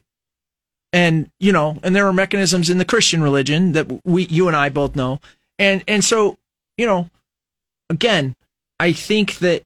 [0.93, 4.55] And you know, and there are mechanisms in the Christian religion that we you and
[4.55, 5.19] I both know.
[5.59, 6.37] And and so,
[6.77, 7.09] you know,
[7.89, 8.35] again,
[8.79, 9.63] I think that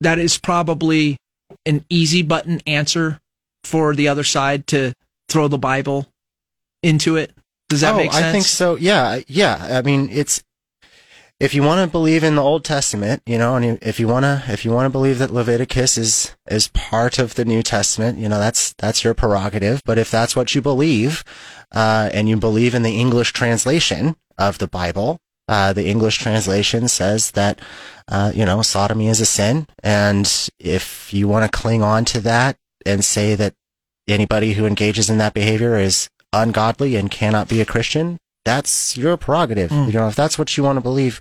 [0.00, 1.18] that is probably
[1.66, 3.20] an easy button answer
[3.64, 4.94] for the other side to
[5.28, 6.06] throw the Bible
[6.82, 7.32] into it.
[7.68, 8.24] Does that oh, make sense?
[8.24, 8.76] I think so.
[8.76, 9.78] Yeah, yeah.
[9.78, 10.42] I mean, it's
[11.40, 14.24] if you want to believe in the Old Testament, you know, and if you want
[14.24, 18.18] to, if you want to believe that Leviticus is is part of the New Testament,
[18.18, 19.82] you know, that's that's your prerogative.
[19.84, 21.22] But if that's what you believe,
[21.72, 26.88] uh, and you believe in the English translation of the Bible, uh, the English translation
[26.88, 27.60] says that,
[28.08, 32.20] uh, you know, sodomy is a sin, and if you want to cling on to
[32.20, 33.54] that and say that
[34.08, 39.16] anybody who engages in that behavior is ungodly and cannot be a Christian, that's your
[39.18, 39.70] prerogative.
[39.70, 39.86] Mm.
[39.88, 41.20] You know, if that's what you want to believe,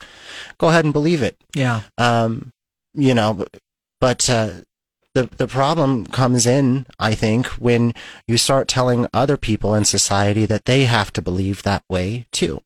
[0.58, 1.36] go ahead and believe it.
[1.54, 1.82] Yeah.
[1.98, 2.54] Um,
[2.94, 3.58] you know, but,
[4.00, 4.50] but uh,
[5.13, 7.94] the the problem comes in, I think, when
[8.28, 12.62] you start telling other people in society that they have to believe that way too.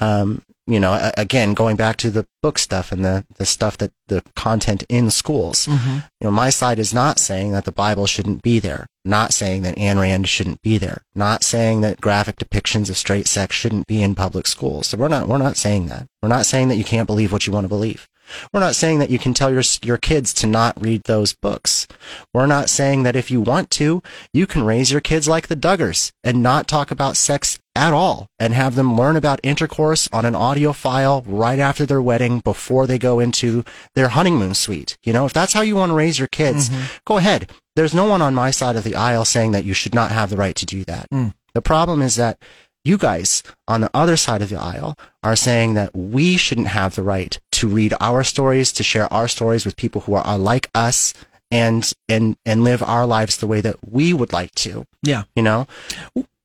[0.00, 3.92] Um, you know, again, going back to the book stuff and the, the stuff that
[4.08, 5.66] the content in schools.
[5.66, 5.94] Mm-hmm.
[6.20, 9.62] You know, my side is not saying that the Bible shouldn't be there, not saying
[9.62, 13.86] that Ayn Rand shouldn't be there, not saying that graphic depictions of straight sex shouldn't
[13.86, 14.88] be in public schools.
[14.88, 16.06] So we're not, we're not saying that.
[16.22, 18.08] We're not saying that you can't believe what you want to believe.
[18.52, 21.86] We're not saying that you can tell your your kids to not read those books.
[22.32, 25.56] We're not saying that if you want to, you can raise your kids like the
[25.56, 30.24] Duggars and not talk about sex at all and have them learn about intercourse on
[30.24, 34.96] an audio file right after their wedding before they go into their honeymoon suite.
[35.02, 36.84] You know, if that's how you want to raise your kids, mm-hmm.
[37.04, 37.50] go ahead.
[37.76, 40.30] There's no one on my side of the aisle saying that you should not have
[40.30, 41.10] the right to do that.
[41.10, 41.34] Mm.
[41.54, 42.38] The problem is that
[42.84, 46.94] you guys on the other side of the aisle are saying that we shouldn't have
[46.94, 50.38] the right to read our stories, to share our stories with people who are, are
[50.38, 51.14] like us
[51.50, 55.24] and, and, and live our lives the way that we would like to, Yeah.
[55.34, 55.66] you know?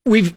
[0.05, 0.35] we've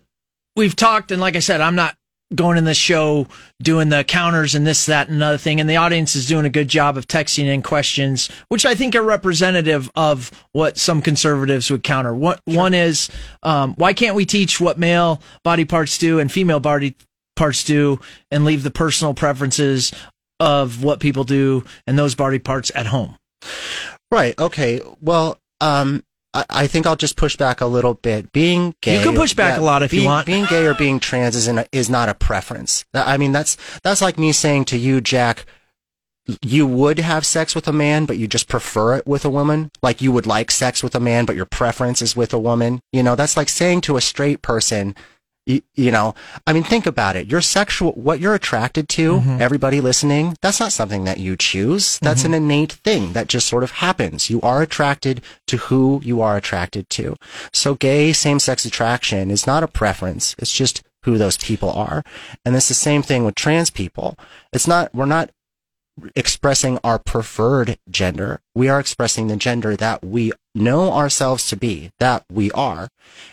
[0.56, 1.96] we've talked and like I said, I'm not
[2.34, 3.26] going in this show
[3.62, 5.60] doing the counters and this, that, and another thing.
[5.60, 8.94] And the audience is doing a good job of texting in questions, which I think
[8.94, 12.14] are representative of what some conservatives would counter.
[12.14, 13.10] What one is,
[13.42, 16.96] um, why can't we teach what male body parts do and female body
[17.36, 19.92] parts do and leave the personal preferences
[20.40, 23.16] of what people do and those body parts at home?
[24.10, 24.38] Right.
[24.38, 24.80] Okay.
[25.00, 26.02] Well, um,
[26.34, 28.32] I, I think I'll just push back a little bit.
[28.32, 30.26] Being gay, You can push back a lot if you want.
[30.26, 32.84] Being gay or being trans is an, is not a preference.
[32.94, 35.44] I mean, that's that's like me saying to you, Jack,
[36.40, 39.70] you would have sex with a man, but you just prefer it with a woman.
[39.82, 42.80] Like you would like sex with a man, but your preference is with a woman.
[42.92, 44.94] You know, that's like saying to a straight person,
[45.46, 46.14] you, you know,
[46.46, 47.26] I mean, think about it.
[47.26, 49.40] Your sexual, what you're attracted to, mm-hmm.
[49.40, 51.98] everybody listening, that's not something that you choose.
[51.98, 52.44] That's an mm-hmm.
[52.44, 54.30] innate thing that just sort of happens.
[54.30, 57.16] You are attracted to who you are attracted to.
[57.52, 60.36] So gay same-sex attraction is not a preference.
[60.38, 62.04] It's just who those people are.
[62.44, 64.16] And it's the same thing with trans people.
[64.52, 65.30] It's not, we're not
[66.14, 68.40] expressing our preferred gender.
[68.54, 72.88] We are expressing the gender that we know ourselves to be, that we are.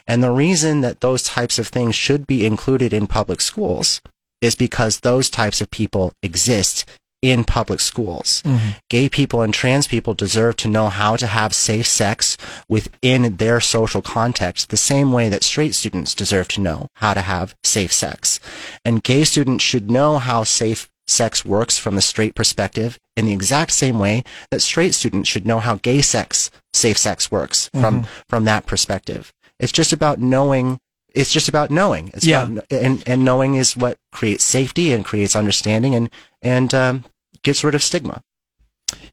[0.07, 4.01] And the reason that those types of things should be included in public schools
[4.41, 6.85] is because those types of people exist
[7.21, 8.41] in public schools.
[8.45, 8.69] Mm-hmm.
[8.89, 12.37] Gay people and trans people deserve to know how to have safe sex
[12.69, 17.21] within their social context the same way that straight students deserve to know how to
[17.21, 18.39] have safe sex.
[18.85, 23.33] And gay students should know how safe sex works from the straight perspective in the
[23.33, 28.05] exact same way that straight students should know how gay sex, safe sex works from,
[28.27, 29.33] from that perspective.
[29.59, 30.79] It's just about knowing.
[31.13, 32.11] It's just about knowing.
[32.13, 32.43] It's Yeah.
[32.43, 36.09] about, and, and knowing is what creates safety and creates understanding and,
[36.41, 37.05] and, um,
[37.43, 38.21] gets rid of stigma.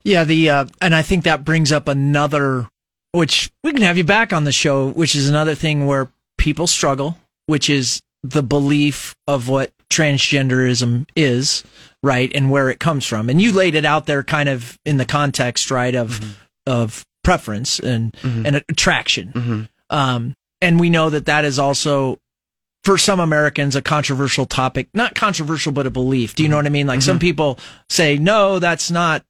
[0.03, 2.69] Yeah, the uh, and I think that brings up another,
[3.13, 6.67] which we can have you back on the show, which is another thing where people
[6.67, 11.65] struggle, which is the belief of what transgenderism is,
[12.03, 13.29] right, and where it comes from.
[13.29, 16.31] And you laid it out there kind of in the context, right, of mm-hmm.
[16.67, 18.47] of preference and mm-hmm.
[18.47, 19.33] and attraction.
[19.33, 19.63] Mm-hmm.
[19.91, 22.19] Um, and we know that that is also
[22.85, 26.35] for some Americans a controversial topic, not controversial, but a belief.
[26.35, 26.87] Do you know what I mean?
[26.87, 27.21] Like some mm-hmm.
[27.21, 27.59] people
[27.91, 29.25] say, no, that's not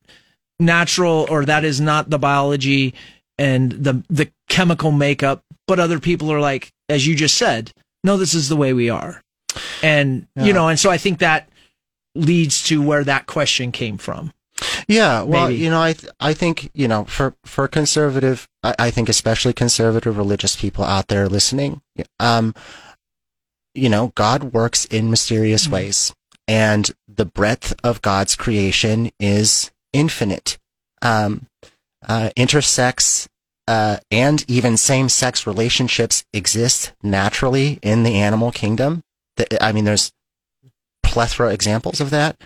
[0.61, 2.95] natural or that is not the biology
[3.39, 7.73] and the the chemical makeup, but other people are like, as you just said,
[8.05, 9.23] no, this is the way we are.
[9.83, 10.45] And yeah.
[10.45, 11.49] you know, and so I think that
[12.15, 14.33] leads to where that question came from.
[14.89, 15.63] Yeah, well, Maybe.
[15.63, 19.53] you know, I th- I think you know for for conservative, I, I, think especially
[19.53, 21.83] conservative religious people out there listening,
[22.19, 22.55] um,
[23.75, 25.75] you know, God works in mysterious mm-hmm.
[25.75, 26.15] ways,
[26.49, 30.59] and the breadth of God's creation is infinite.
[31.03, 31.49] Um,
[32.09, 33.29] uh, intersex
[33.69, 39.03] uh, and even same-sex relationships exist naturally in the animal kingdom.
[39.61, 40.13] I mean, there's
[41.03, 42.37] plethora examples of that.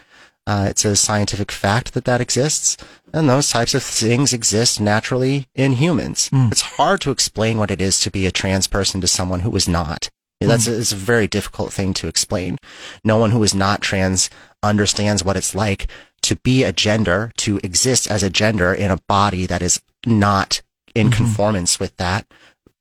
[0.47, 2.77] Uh, it's a scientific fact that that exists,
[3.13, 6.29] and those types of things exist naturally in humans.
[6.31, 6.51] Mm.
[6.51, 9.55] It's hard to explain what it is to be a trans person to someone who
[9.55, 10.09] is not.
[10.41, 10.73] That's mm.
[10.73, 12.59] a, it's a very difficult thing to explain.
[13.05, 14.31] No one who is not trans
[14.63, 15.87] understands what it's like
[16.23, 20.63] to be a gender, to exist as a gender in a body that is not
[20.95, 21.17] in mm-hmm.
[21.17, 22.27] conformance with that.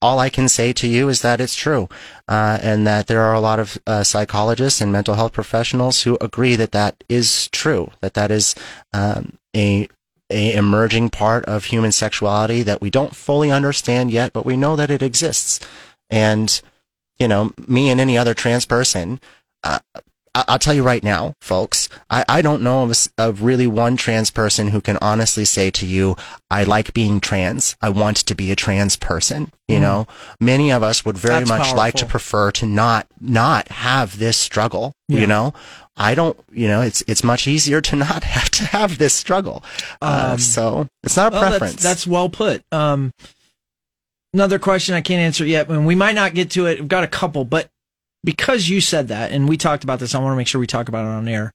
[0.01, 1.89] All I can say to you is that it's true,
[2.27, 6.17] uh, and that there are a lot of uh, psychologists and mental health professionals who
[6.21, 8.55] agree that that is true, that that is
[8.93, 9.89] um, a
[10.31, 14.75] a emerging part of human sexuality that we don't fully understand yet, but we know
[14.75, 15.59] that it exists.
[16.09, 16.61] And
[17.17, 19.19] you know, me and any other trans person,
[19.63, 19.79] uh,
[20.47, 23.97] I'll tell you right now, folks, I, I don't know of, a, of, really one
[23.97, 26.15] trans person who can honestly say to you,
[26.49, 27.75] I like being trans.
[27.81, 29.51] I want to be a trans person.
[29.67, 29.81] You mm.
[29.81, 30.07] know,
[30.39, 31.77] many of us would very That's much powerful.
[31.77, 34.93] like to prefer to not, not have this struggle.
[35.07, 35.21] Yeah.
[35.21, 35.53] You know,
[35.97, 39.63] I don't, you know, it's, it's much easier to not have to have this struggle.
[40.01, 41.73] Uh, um, so it's not a well, preference.
[41.73, 42.63] That's, that's, well put.
[42.71, 43.13] Um,
[44.33, 46.79] another question I can't answer yet, and we might not get to it.
[46.79, 47.69] We've got a couple, but
[48.23, 50.67] because you said that, and we talked about this, I want to make sure we
[50.67, 51.53] talk about it on air.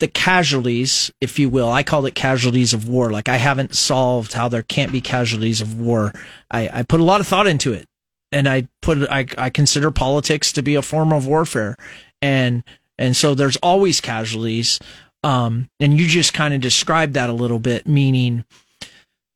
[0.00, 3.12] The casualties, if you will, I call it casualties of war.
[3.12, 6.12] Like I haven't solved how there can't be casualties of war.
[6.50, 7.86] I, I put a lot of thought into it,
[8.32, 11.76] and I put I, I consider politics to be a form of warfare,
[12.20, 12.64] and
[12.98, 14.80] and so there's always casualties.
[15.22, 18.44] Um, and you just kind of described that a little bit, meaning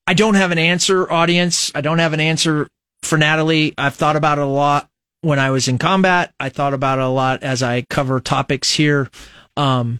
[0.08, 1.70] I don't have an answer, audience.
[1.76, 2.66] I don't have an answer
[3.02, 3.72] for Natalie.
[3.78, 4.90] I've thought about it a lot
[5.26, 6.32] when I was in combat.
[6.38, 9.10] I thought about it a lot as I cover topics here.
[9.56, 9.98] Um,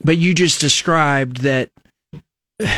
[0.00, 1.70] but you just described that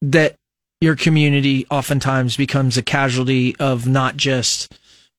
[0.00, 0.36] that
[0.80, 4.78] your community oftentimes becomes a casualty of not just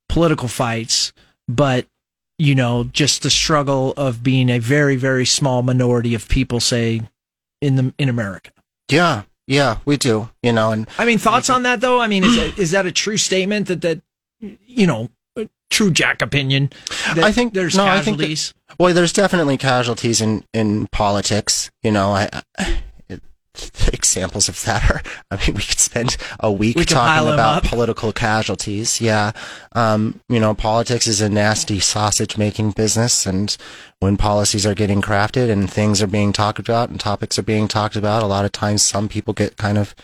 [0.09, 1.13] political fights,
[1.47, 1.85] but
[2.39, 7.01] you know, just the struggle of being a very, very small minority of people, say,
[7.61, 8.49] in the in America.
[8.89, 10.29] Yeah, yeah, we do.
[10.41, 12.01] You know, and I mean, thoughts on that though.
[12.01, 14.01] I mean, is that, is that a true statement that that
[14.65, 15.09] you know,
[15.69, 16.71] true Jack opinion.
[17.07, 18.53] I think there's no, casualties.
[18.53, 21.71] I think that, well, there's definitely casualties in in politics.
[21.83, 22.81] You know, I, I
[23.93, 28.11] examples of that are, I mean, we could spend a week we talking about political
[28.11, 29.01] casualties.
[29.01, 29.31] Yeah.
[29.73, 33.25] Um, you know, politics is a nasty sausage making business.
[33.25, 33.55] And
[33.99, 37.67] when policies are getting crafted and things are being talked about and topics are being
[37.67, 39.95] talked about, a lot of times some people get kind of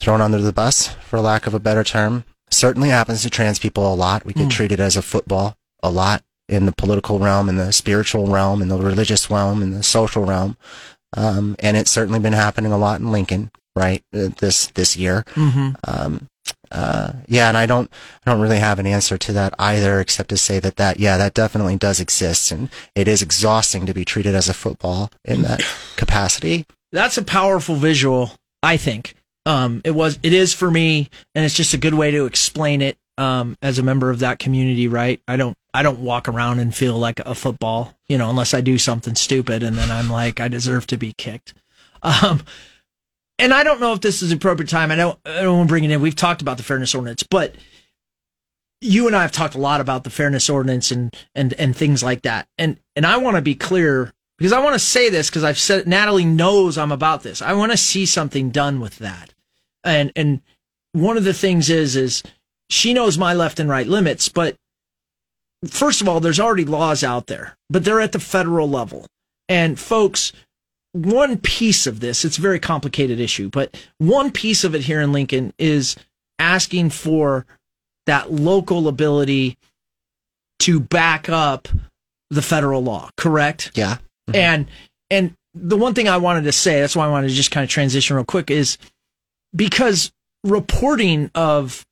[0.00, 3.92] thrown under the bus, for lack of a better term certainly happens to trans people
[3.92, 4.24] a lot.
[4.24, 4.50] We get mm.
[4.50, 8.68] treated as a football a lot in the political realm, in the spiritual realm, in
[8.68, 10.56] the religious realm, in the social realm.
[11.16, 14.02] Um, and it's certainly been happening a lot in Lincoln, right?
[14.12, 15.24] Uh, this, this year.
[15.34, 15.70] Mm-hmm.
[15.84, 16.28] Um,
[16.70, 17.90] uh, yeah, and I don't,
[18.26, 21.16] I don't really have an answer to that either, except to say that that, yeah,
[21.16, 25.42] that definitely does exist, and it is exhausting to be treated as a football in
[25.42, 25.62] that
[25.96, 26.66] capacity.
[26.90, 29.14] That's a powerful visual, I think.
[29.46, 32.82] Um, it was, it is for me, and it's just a good way to explain
[32.82, 32.96] it.
[33.16, 35.20] Um, as a member of that community, right?
[35.28, 38.60] I don't, I don't walk around and feel like a football, you know, unless I
[38.60, 41.54] do something stupid and then I'm like, I deserve to be kicked.
[42.02, 42.42] Um,
[43.38, 44.90] and I don't know if this is appropriate time.
[44.90, 46.02] I don't, I don't want to bring it in.
[46.02, 47.54] We've talked about the fairness ordinance, but
[48.82, 52.02] you and I have talked a lot about the fairness ordinance and, and, and things
[52.02, 52.46] like that.
[52.58, 55.58] And, and I want to be clear because I want to say this because I've
[55.58, 57.40] said, Natalie knows I'm about this.
[57.40, 59.33] I want to see something done with that
[59.84, 60.40] and and
[60.92, 62.22] one of the things is is
[62.70, 64.56] she knows my left and right limits, but
[65.66, 69.06] first of all, there's already laws out there, but they're at the federal level.
[69.48, 70.32] And folks,
[70.92, 75.00] one piece of this, it's a very complicated issue, but one piece of it here
[75.00, 75.96] in Lincoln is
[76.38, 77.46] asking for
[78.06, 79.56] that local ability
[80.60, 81.68] to back up
[82.30, 83.72] the federal law, correct?
[83.74, 83.98] Yeah.
[84.28, 84.36] Mm-hmm.
[84.36, 84.66] And
[85.10, 87.64] and the one thing I wanted to say, that's why I wanted to just kind
[87.64, 88.78] of transition real quick, is
[89.54, 91.84] because reporting of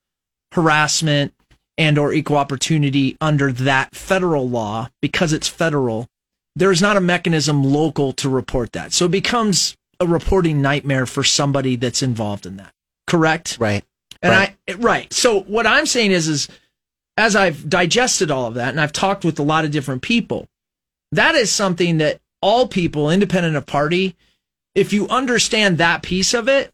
[0.52, 1.34] harassment
[1.78, 6.06] and or equal opportunity under that federal law, because it's federal,
[6.54, 8.92] there's not a mechanism local to report that.
[8.92, 12.72] So it becomes a reporting nightmare for somebody that's involved in that.
[13.06, 13.56] Correct?
[13.58, 13.84] Right.
[14.20, 14.56] And right.
[14.68, 15.12] I right.
[15.12, 16.48] So what I'm saying is is
[17.16, 20.46] as I've digested all of that and I've talked with a lot of different people,
[21.12, 24.16] that is something that all people, independent of party,
[24.74, 26.72] if you understand that piece of it,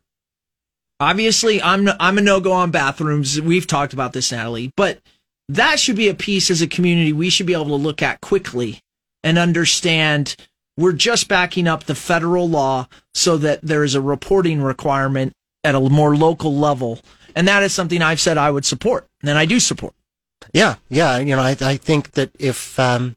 [1.01, 3.41] obviously I'm I'm a no go on bathrooms.
[3.41, 5.01] We've talked about this, Natalie, but
[5.49, 8.21] that should be a piece as a community we should be able to look at
[8.21, 8.81] quickly
[9.25, 10.37] and understand
[10.77, 15.33] we're just backing up the federal law so that there is a reporting requirement
[15.65, 17.01] at a more local level.
[17.35, 19.95] And that is something I've said I would support and I do support.
[20.53, 20.77] Yeah.
[20.89, 21.19] Yeah.
[21.19, 23.17] You know, I, I think that if, um,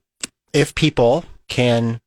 [0.53, 2.01] if people can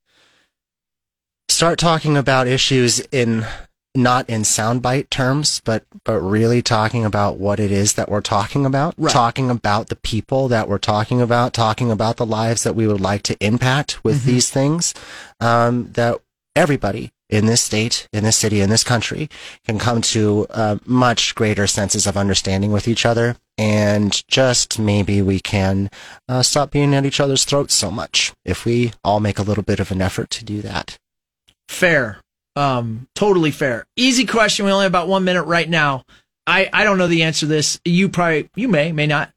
[1.48, 3.46] start talking about issues in
[3.94, 8.66] not in soundbite terms, but but really talking about what it is that we're talking
[8.66, 9.12] about, right.
[9.12, 13.00] talking about the people that we're talking about, talking about the lives that we would
[13.00, 14.30] like to impact with mm-hmm.
[14.30, 14.94] these things.
[15.40, 16.20] Um, that
[16.56, 19.28] everybody in this state, in this city, in this country
[19.64, 25.22] can come to uh, much greater senses of understanding with each other, and just maybe
[25.22, 25.90] we can
[26.28, 29.64] uh, stop being at each other's throats so much if we all make a little
[29.64, 30.98] bit of an effort to do that.
[31.68, 32.20] Fair.
[32.56, 33.86] Um, totally fair.
[33.96, 34.64] Easy question.
[34.64, 36.04] We only have about one minute right now.
[36.46, 37.80] I, I don't know the answer to this.
[37.84, 39.30] You probably, you may, may not.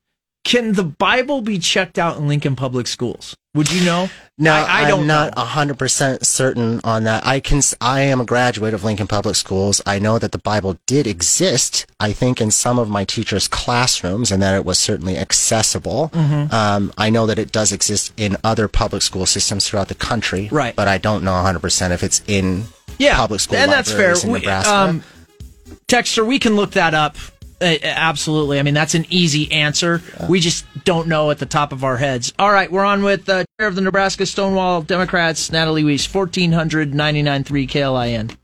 [0.44, 3.36] Can the Bible be checked out in Lincoln Public Schools?
[3.54, 4.10] Would you know?
[4.38, 7.26] No, I, I don't am not hundred percent certain on that.
[7.26, 7.60] I can.
[7.82, 9.82] I am a graduate of Lincoln Public Schools.
[9.86, 11.88] I know that the Bible did exist.
[12.00, 16.12] I think in some of my teachers' classrooms, and that it was certainly accessible.
[16.14, 16.54] Mm-hmm.
[16.54, 20.50] Um, I know that it does exist in other public school systems throughout the country.
[20.52, 20.76] Right.
[20.76, 22.66] But I don't know hundred percent if it's in
[22.98, 24.14] yeah, public school and that's fair.
[24.14, 24.72] in Nebraska.
[24.72, 25.04] We, um,
[25.88, 27.18] Texter, we can look that up.
[27.60, 28.60] Uh, absolutely.
[28.60, 30.02] I mean, that's an easy answer.
[30.20, 30.28] Yeah.
[30.28, 32.34] We just don't know at the top of our heads.
[32.38, 37.68] All right, we're on with uh, Chair of the Nebraska Stonewall Democrats, Natalie Weiss, 1499.3
[37.68, 38.36] KLIN.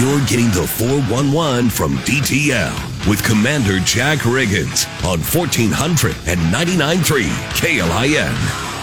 [0.00, 8.73] You're getting the 411 from DTL with Commander Jack Riggins on 1499.3 KLIN.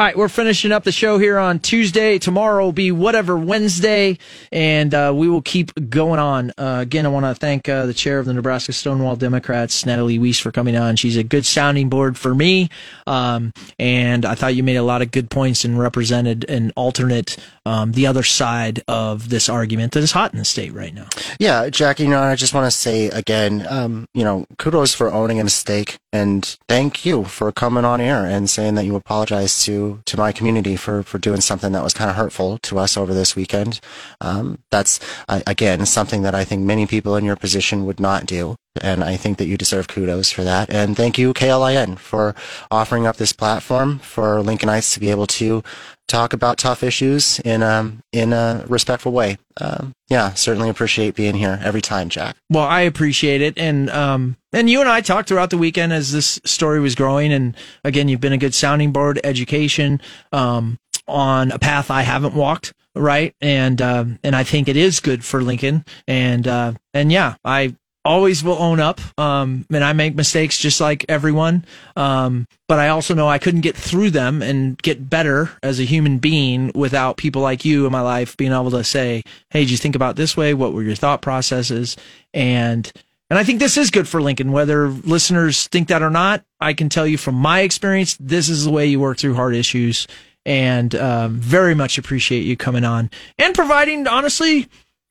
[0.00, 2.18] All right, we're finishing up the show here on Tuesday.
[2.18, 4.16] Tomorrow will be whatever Wednesday,
[4.50, 6.52] and uh, we will keep going on.
[6.56, 10.18] Uh, again, I want to thank uh, the chair of the Nebraska Stonewall Democrats, Natalie
[10.18, 10.96] Weiss, for coming on.
[10.96, 12.70] She's a good sounding board for me,
[13.06, 17.36] um, and I thought you made a lot of good points and represented an alternate,
[17.66, 21.08] um, the other side of this argument that is hot in the state right now.
[21.38, 25.12] Yeah, Jackie, you know, I just want to say again, um, you know, kudos for
[25.12, 29.62] owning a mistake, and thank you for coming on air and saying that you apologize
[29.64, 32.96] to to my community for for doing something that was kind of hurtful to us
[32.96, 33.80] over this weekend.
[34.20, 38.26] Um, that's uh, again something that I think many people in your position would not
[38.26, 40.70] do, and I think that you deserve kudos for that.
[40.70, 42.34] And thank you KLIN for
[42.70, 45.62] offering up this platform for Lincolnites to be able to
[46.10, 49.38] talk about tough issues in a in a respectful way.
[49.60, 52.36] Um, yeah, certainly appreciate being here every time, Jack.
[52.50, 56.12] Well, I appreciate it, and um, and you and I talked throughout the weekend as
[56.12, 60.00] this story was growing, and again, you've been a good sounding board, education
[60.32, 65.00] um, on a path I haven't walked, right, and um, and I think it is
[65.00, 69.00] good for Lincoln, and uh, and yeah, I always will own up.
[69.18, 71.64] Um, and I make mistakes just like everyone.
[71.96, 75.84] Um, but I also know I couldn't get through them and get better as a
[75.84, 79.70] human being without people like you in my life being able to say, Hey, did
[79.70, 80.54] you think about this way?
[80.54, 81.96] What were your thought processes?
[82.32, 82.90] And,
[83.30, 86.44] and I think this is good for Lincoln, whether listeners think that or not.
[86.60, 89.54] I can tell you from my experience, this is the way you work through hard
[89.54, 90.08] issues
[90.44, 94.68] and, um, very much appreciate you coming on and providing honestly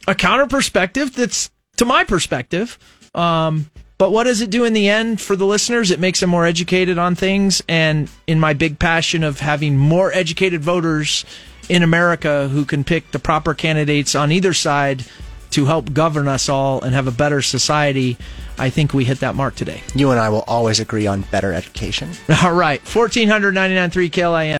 [0.08, 2.78] a counter perspective that's to my perspective.
[3.16, 5.92] Um, but what does it do in the end for the listeners?
[5.92, 7.62] It makes them more educated on things.
[7.68, 11.26] And in my big passion of having more educated voters
[11.68, 15.06] in America who can pick the proper candidates on either side
[15.52, 18.18] to help govern us all and have a better society,
[18.58, 19.82] I think we hit that mark today.
[19.96, 22.10] You and I will always agree on better education.
[22.44, 22.84] All right.
[22.84, 24.58] 1499.3 KLIN.